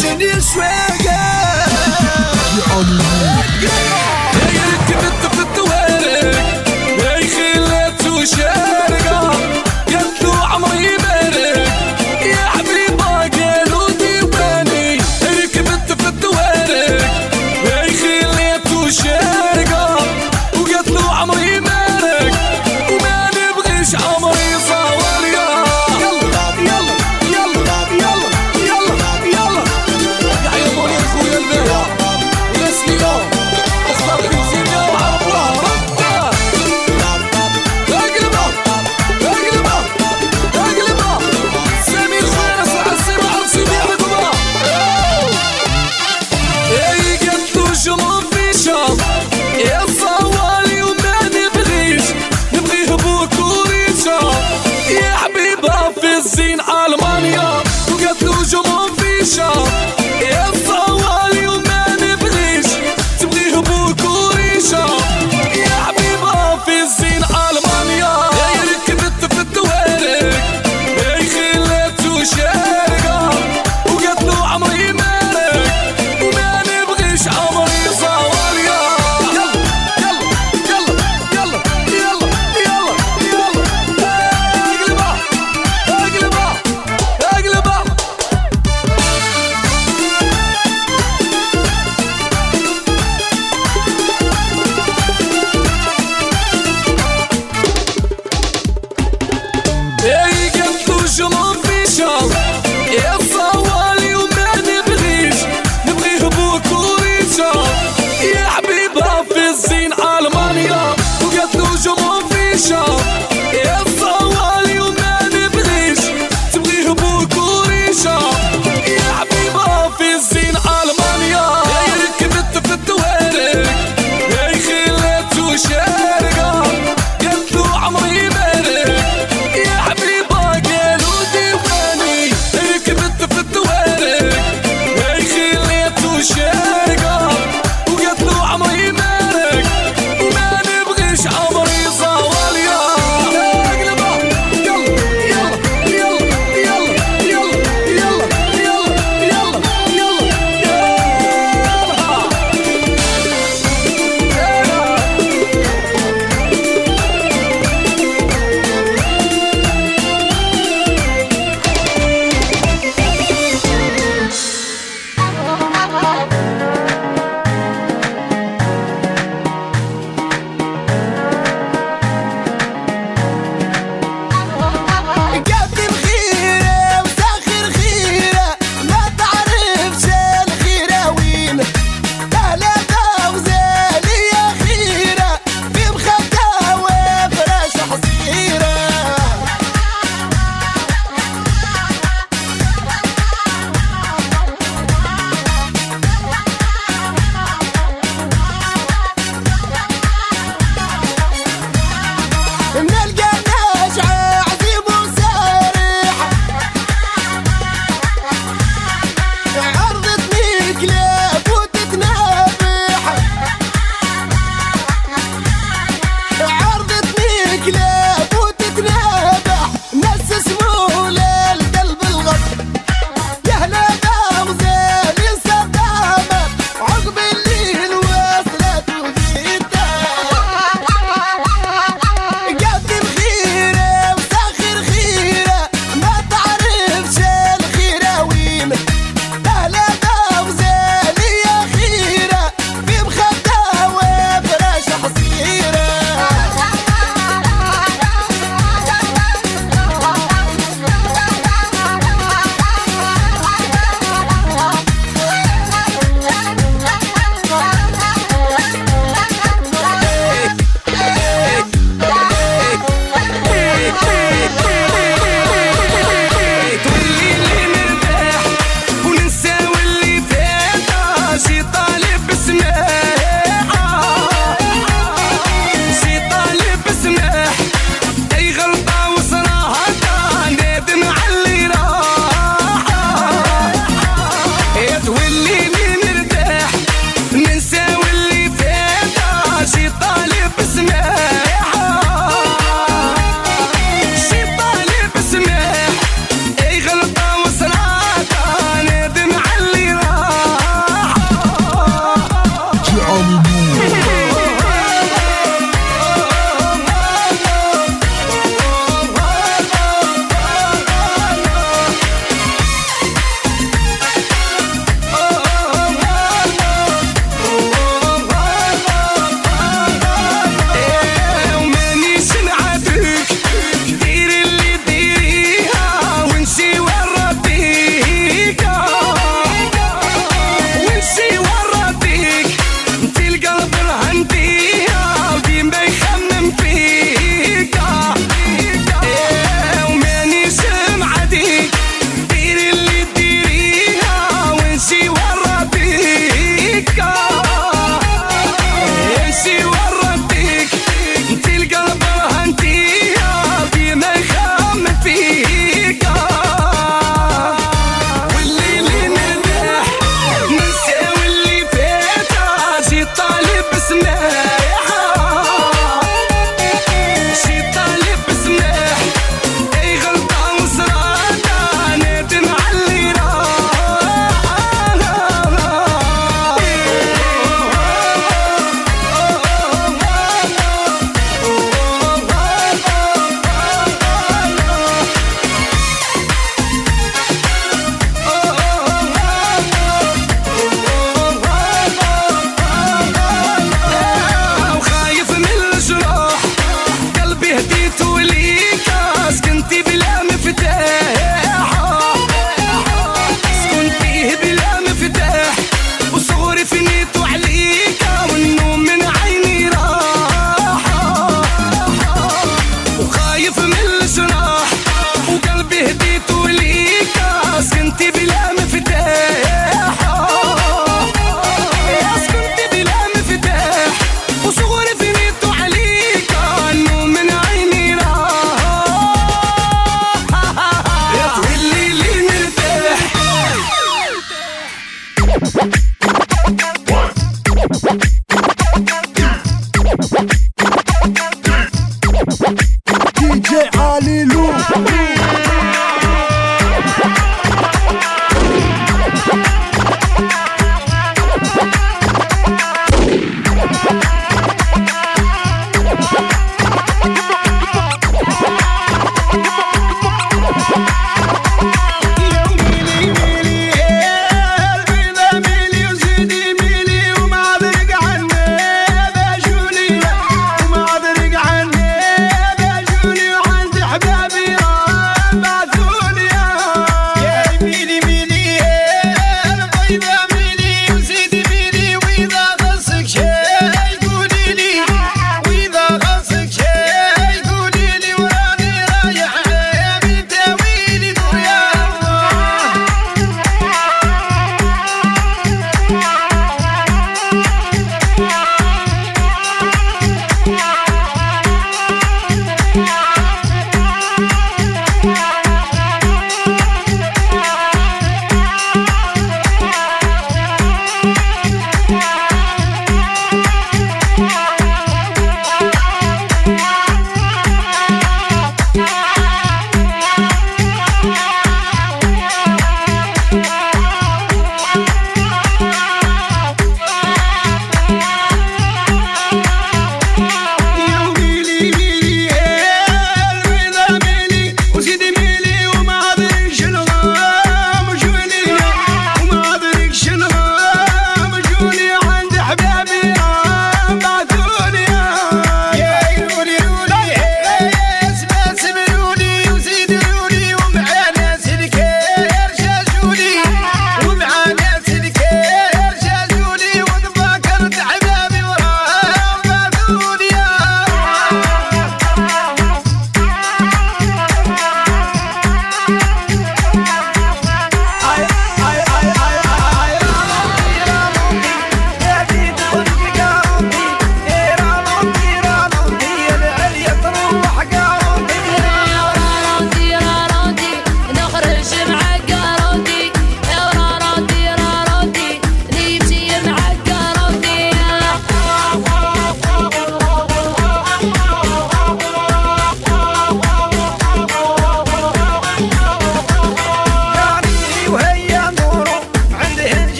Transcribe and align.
j'ai 0.00 0.16
ni 0.16 0.32
le 0.32 0.40
swag. 0.40 1.10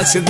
Ela 0.00 0.06
se 0.06 0.20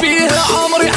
فيها 0.00 0.42
عمري 0.56 0.88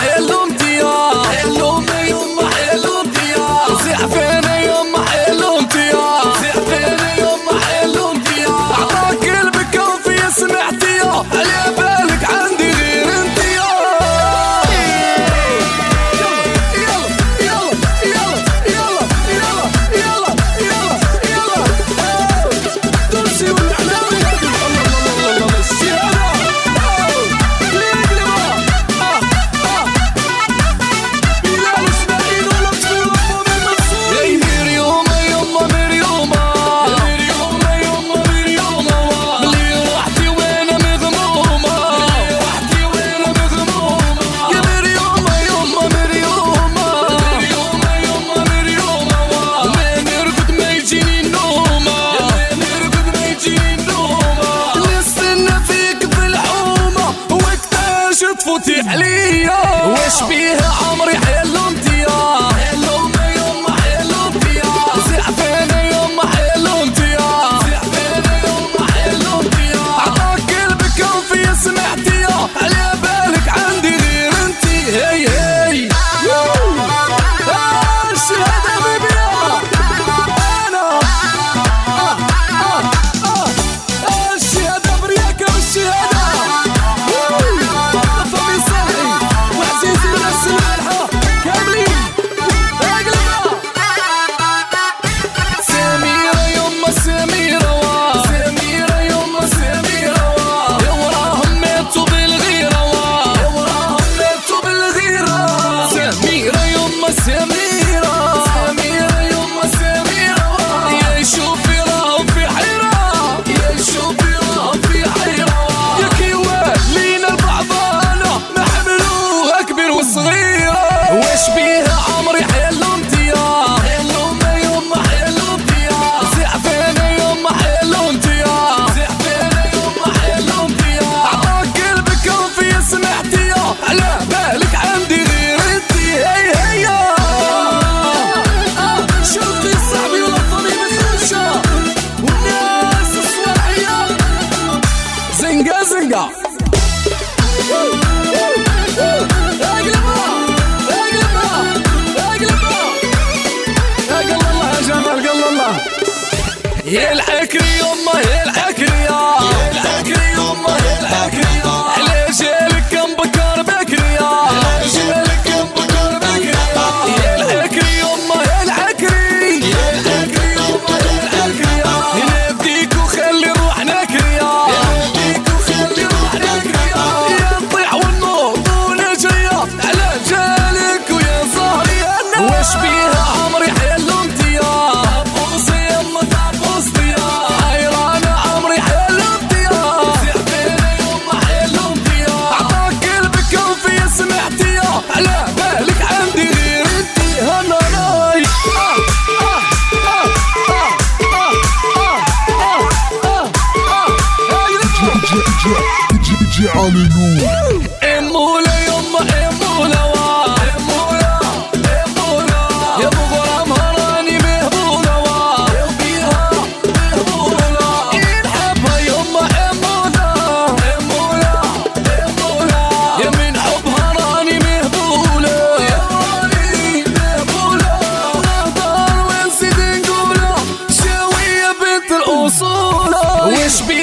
رسوله 232.54 233.48
وش 233.48 233.82
بي 233.82 234.03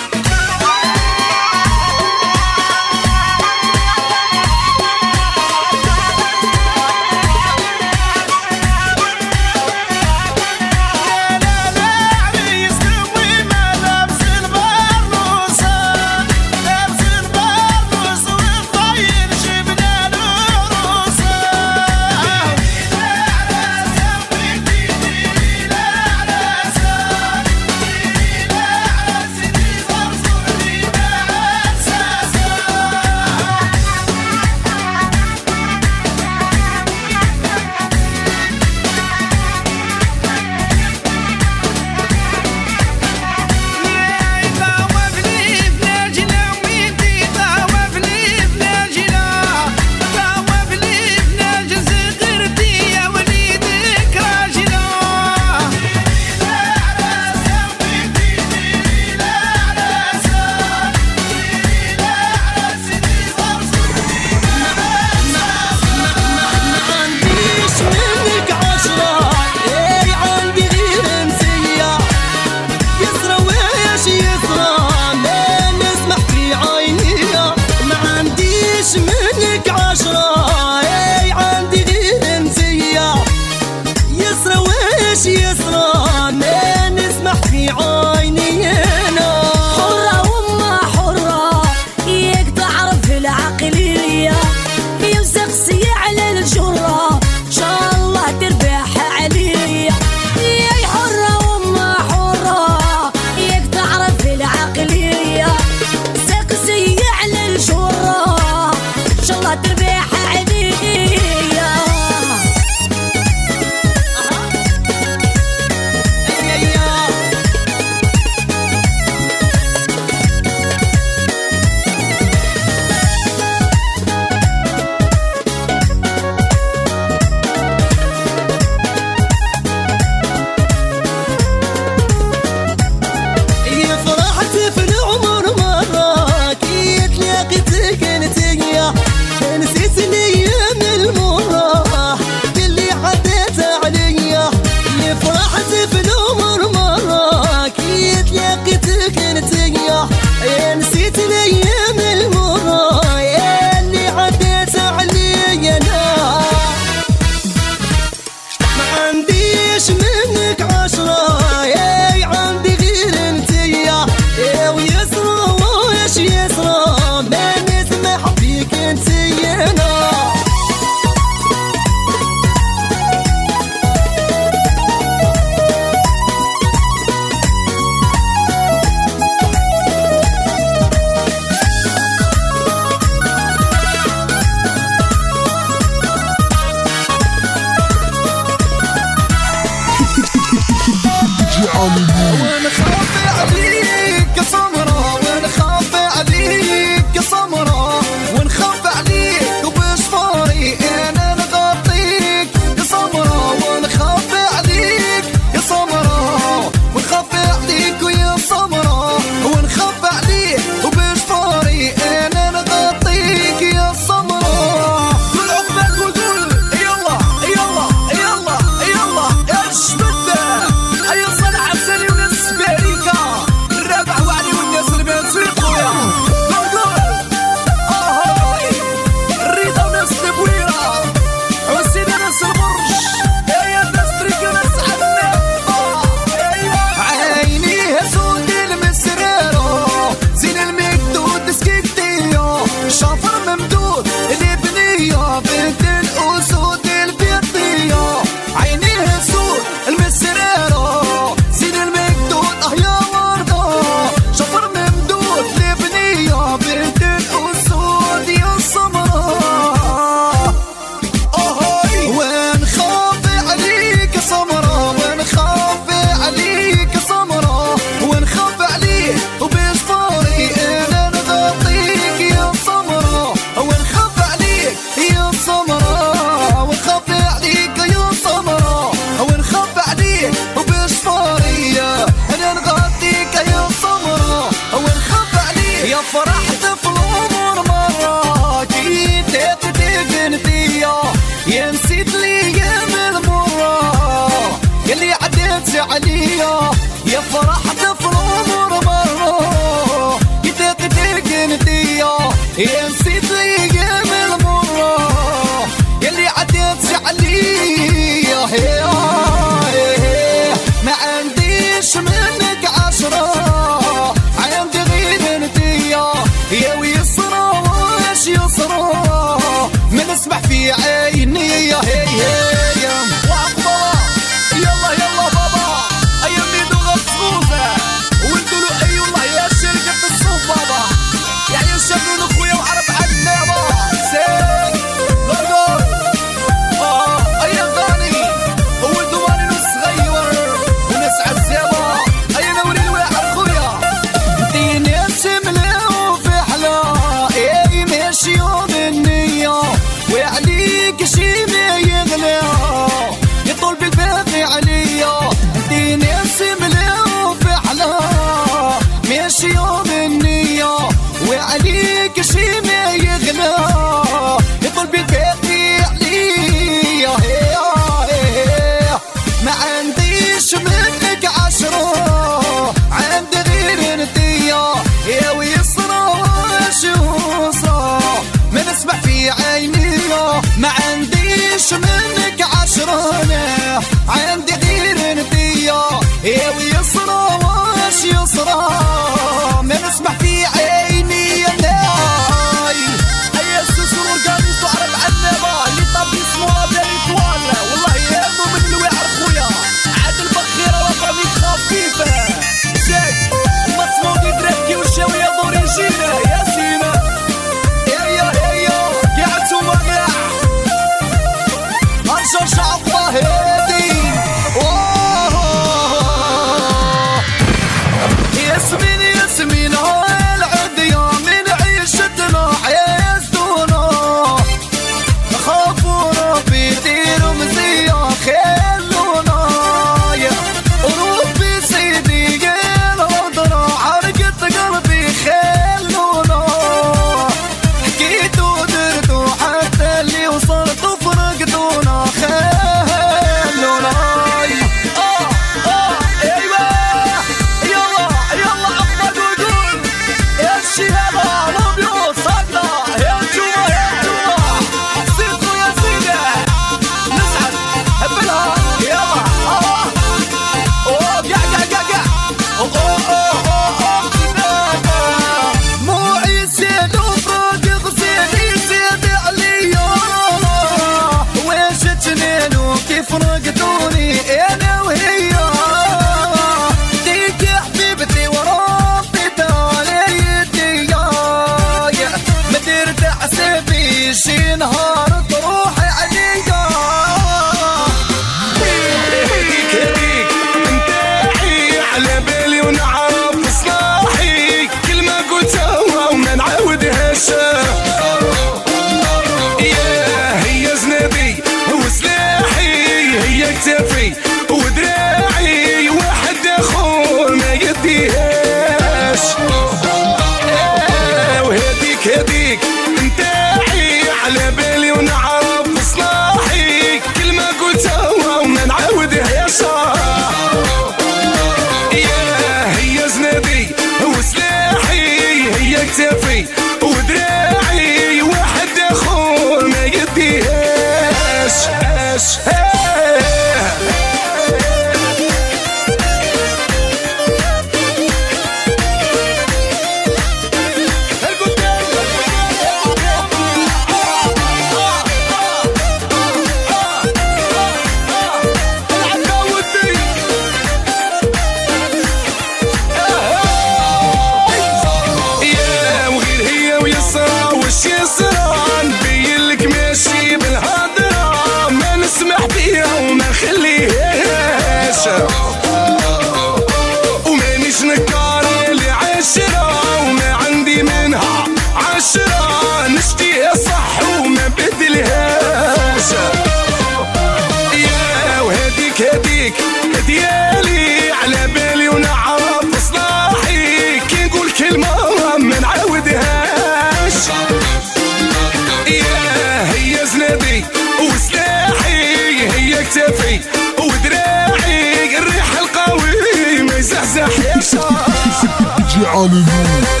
Hallelujah. 599.21 600.00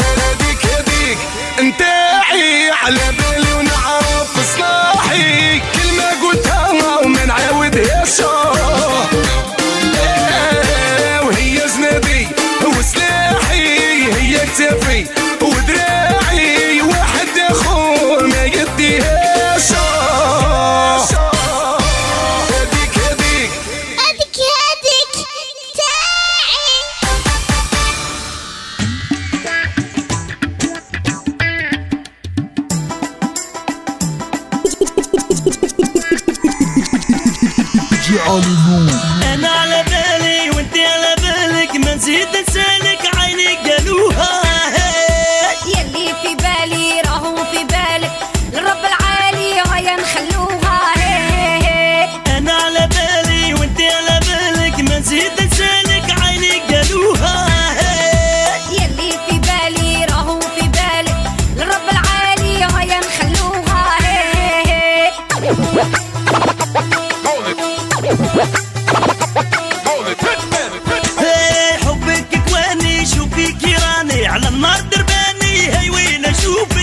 حبك 71.85 72.41
كواني 72.49 73.05
شوفيك 73.05 73.63
راني 73.63 74.27
على 74.27 74.47
النار 74.47 74.79
درباني 74.81 75.89
وين 75.89 76.25
أشوفك؟ 76.25 76.81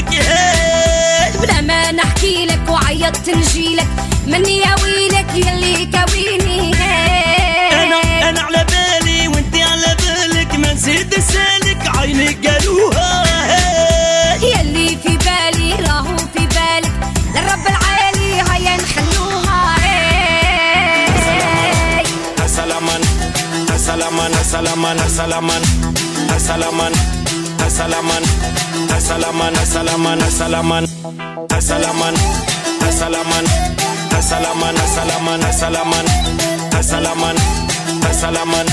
وعيطت 2.68 3.30
نجيلك 3.30 3.87
asalaman, 24.86 24.96
asalaman, 25.06 25.62
asalaman, 26.36 26.92
asalaman, 27.66 28.22
asalaman, 28.96 29.54
asalaman, 29.58 30.18
asalaman, 30.20 30.84
asalaman, 31.58 32.14
asalaman, 32.86 33.44
asalaman, 34.18 34.76
asalaman, 34.78 35.46
asalaman, 35.50 36.16
asalaman, 36.78 36.78
asalaman, 36.78 37.36
asalaman, 38.10 38.66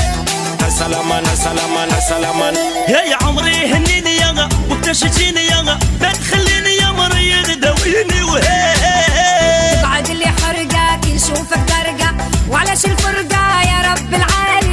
asalaman, 0.68 1.24
asalaman, 1.34 1.90
asalaman. 1.98 2.54
يا 2.88 3.02
يا 3.12 3.18
عمري 3.22 3.66
هنيني 3.74 4.16
يا 4.18 4.50
وبتشجيني 4.72 5.46
يا 5.48 5.78
بتخليني 6.02 6.76
يا 6.82 6.92
مريض 6.92 7.60
دويني 7.60 8.22
وهي 8.24 9.82
بعد 9.84 10.10
اللي 10.10 10.26
حرقة 10.28 11.00
كي 11.02 11.14
نشوفك 11.16 11.60
درقة 11.70 12.16
وعلاش 12.50 12.86
الفرقة 12.86 13.62
يا 13.62 13.80
رب 13.92 14.14
العالي 14.14 14.65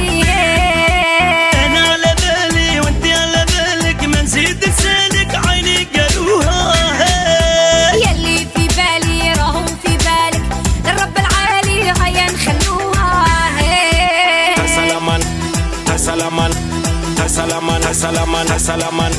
asalaman, 18.55 19.11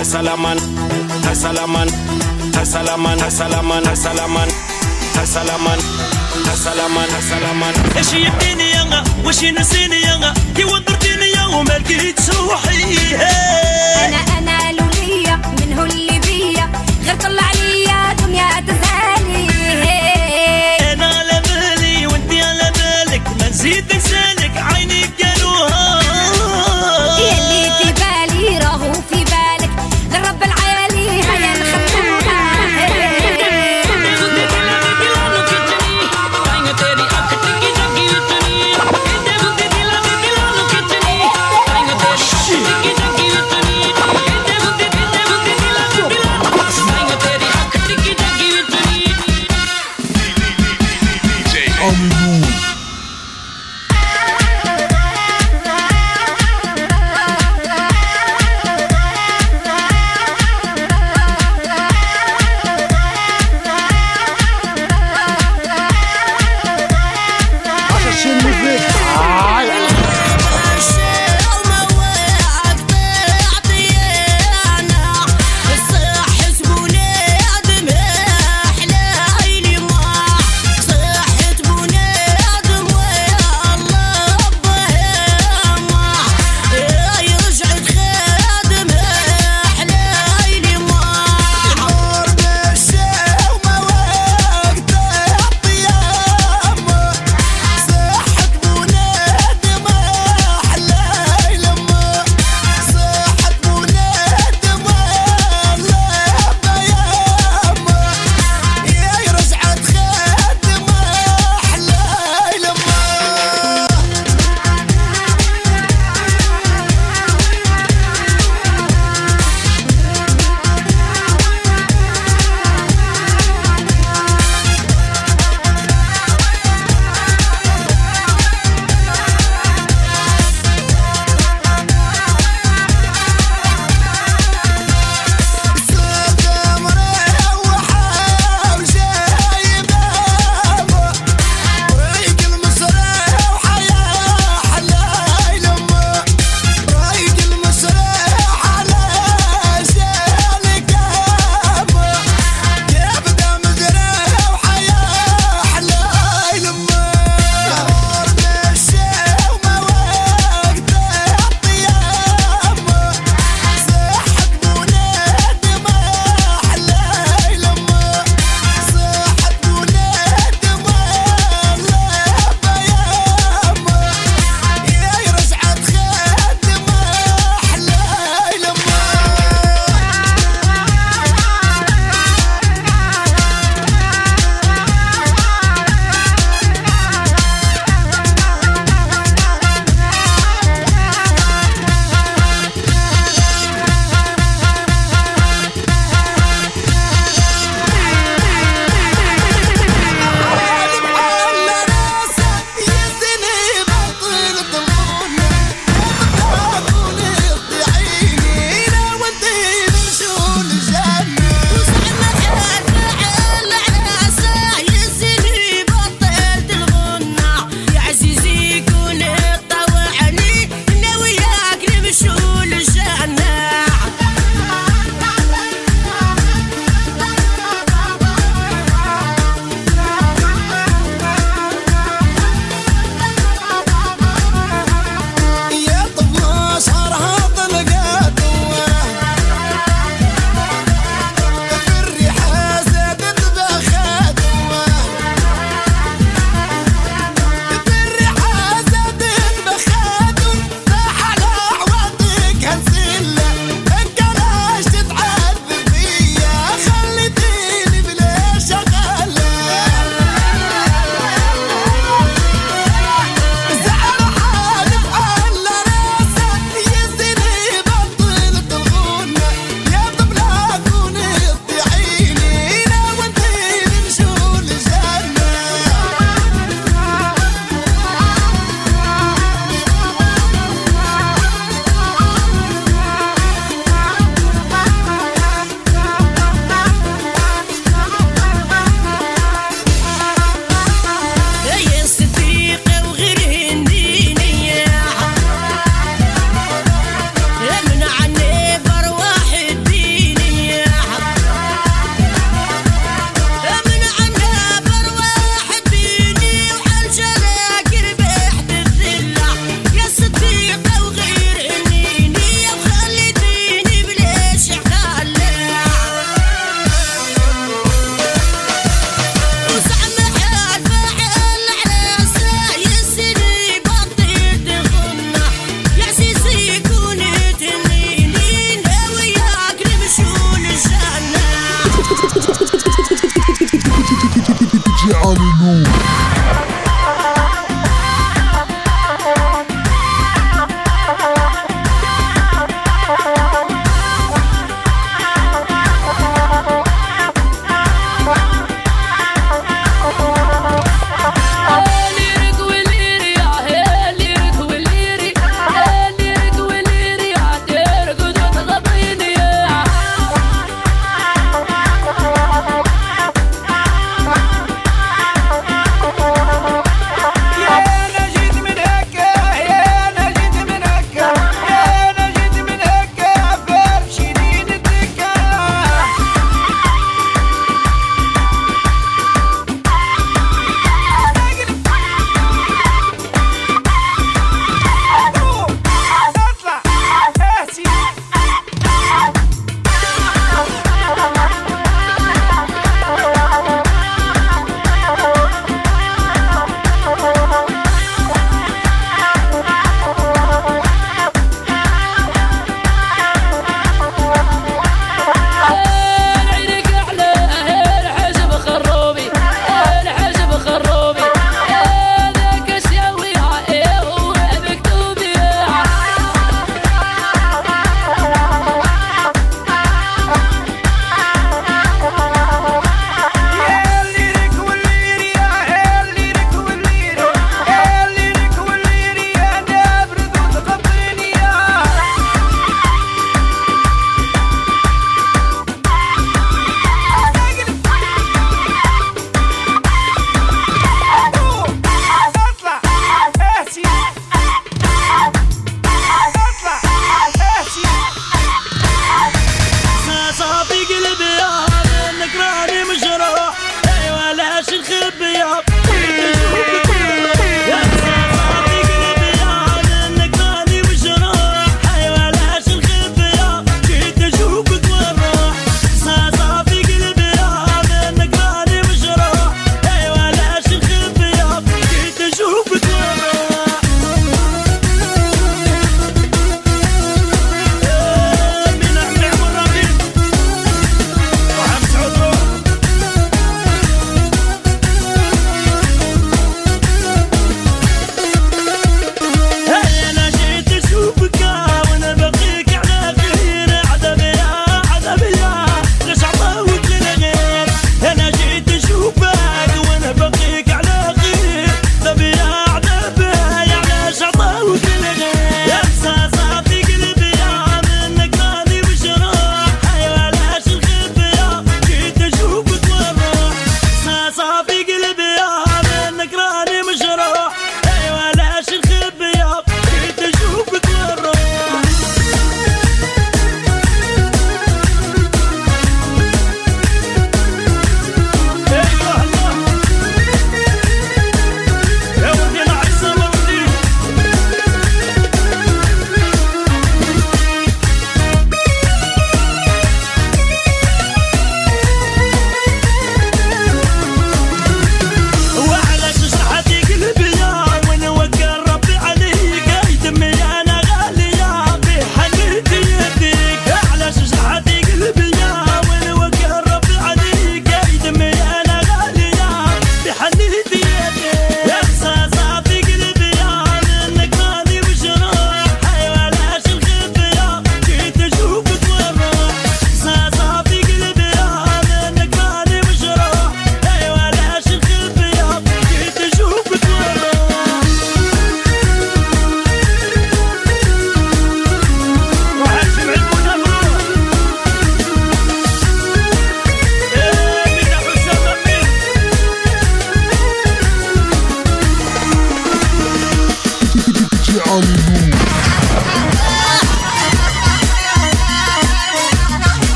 asalaman, 0.00 0.58
asalaman, 1.30 1.88
asalaman, 2.60 3.18
asalaman, 3.22 3.86
asalaman, 3.86 3.86
asalaman, 3.86 4.48
asalaman, 5.22 5.78
asalaman, 6.52 7.08
asalaman. 7.18 7.74
إيش 7.96 8.12
يبديني 8.12 8.70
يا 8.70 9.04
وش 9.24 9.42
ينسيني 9.42 10.00
يا 10.00 10.34
كي 10.56 10.64
وضرتيني 10.64 11.30
يا 11.36 11.44
وما 11.46 11.72
لقيت 11.78 12.20
روحي 12.34 13.16
أنا 14.06 14.16
أنا 14.38 14.72
لولية 14.72 15.36
من 15.60 15.78
هو 15.78 15.84
اللي 15.84 16.18
بيا. 16.18 16.68
غير 17.04 17.16
طلع 17.16 17.52
ليا 17.52 18.12
دنيا 18.12 18.48
تزالي 18.66 19.48
أنا 20.92 21.06
على 21.06 21.42
بالي 21.46 22.06
وانت 22.06 22.32
على 22.32 22.72
بالك. 22.76 23.22
ما 23.40 23.48
نزيد 23.48 23.84
نسالك 23.96 24.27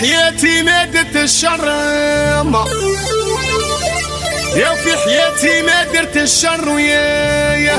حياتي 0.00 0.62
مادة 0.62 1.22
الشر. 1.22 1.64
يا 4.56 4.74
في 4.74 4.96
حياتي 5.04 5.62
ما 5.62 5.84
درت 5.92 6.16
الشر. 6.16 6.68
ويا 6.68 7.54
يا. 7.54 7.76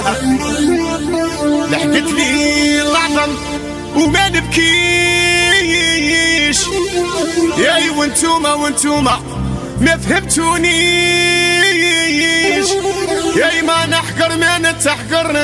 لحقت 1.71 2.11
لي 2.17 2.81
العظم 2.81 3.35
وما 3.95 4.29
نبكيش. 4.29 4.59
ياي 7.57 7.89
وانتوما 7.89 8.53
وانتوما 8.53 9.21
ما 9.81 9.97
فهمتونيش. 9.97 10.71
ياي 13.35 13.61
ما 13.61 13.85
نحقر 13.85 14.37
ما 14.37 14.57
نتحقر 14.57 15.35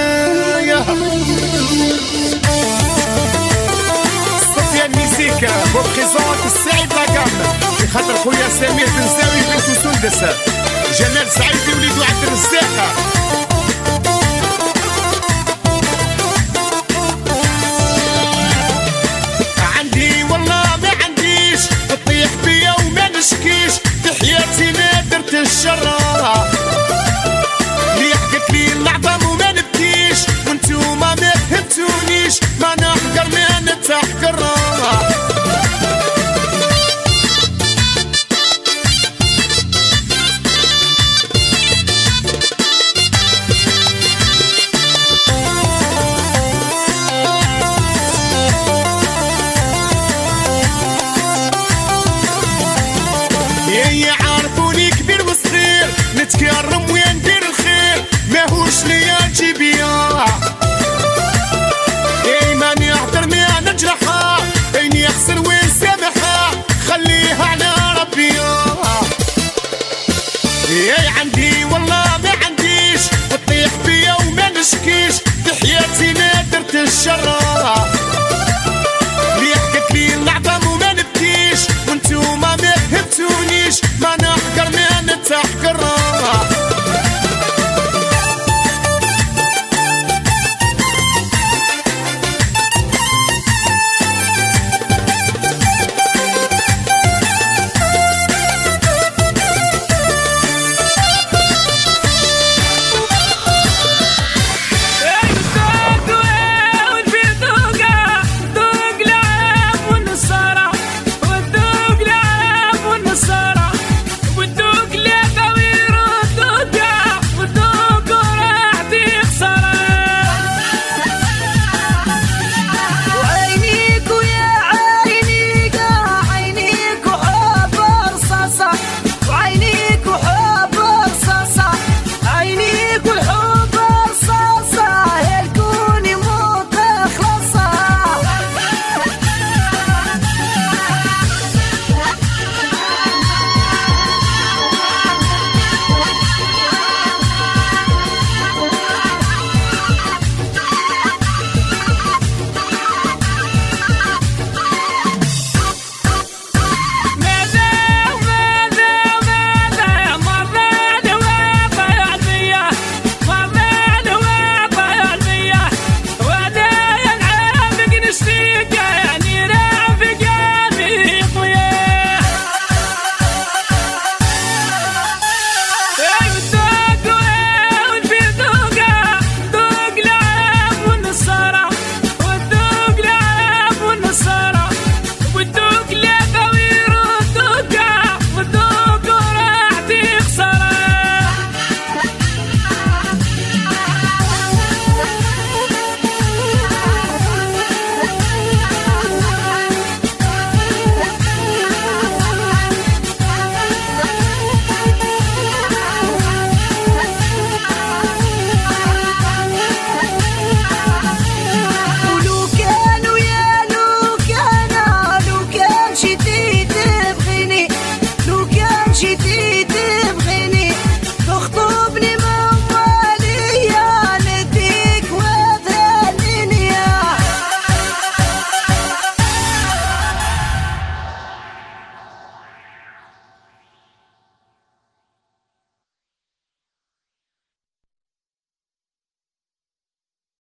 يا. 0.61 0.85
صفيان 5.17 5.33
ميزيكا 5.33 5.63
بوبريزونت 5.73 6.45
السعيد 6.45 6.93
لاكام 6.93 7.27
في 7.77 7.87
خاطر 7.87 8.17
خويا 8.23 8.49
سمير 8.59 8.85
بن 8.85 9.07
زاوي 9.07 9.41
بنت 9.41 9.77
سندس. 9.83 10.19
جمال 10.99 11.31
سعيد 11.31 11.75
وليدو 11.75 12.03
عبد 12.03 12.23
الرزاق. 12.23 12.95
عندي 19.79 20.23
والله 20.23 20.77
ما 20.81 20.89
عنديش 21.03 21.61
تطيح 21.89 22.29
بيا 22.43 22.75
وما 22.79 23.09
نشكيش. 23.09 23.73
في 24.03 24.25
حياتي 24.25 24.71
ما 24.71 25.01
درت 25.11 25.33
الشر 25.33 25.97